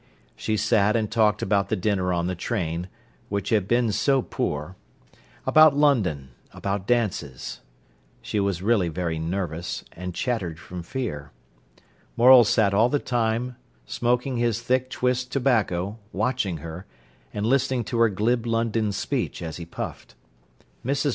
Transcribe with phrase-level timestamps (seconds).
[0.35, 2.89] She sat and talked about the dinner on the train,
[3.29, 4.75] which had been so poor;
[5.45, 7.59] about London, about dances.
[8.19, 11.29] She was really very nervous, and chattered from fear.
[12.17, 16.87] Morel sat all the time smoking his thick twist tobacco, watching her,
[17.31, 20.15] and listening to her glib London speech, as he puffed.
[20.83, 21.09] Mrs.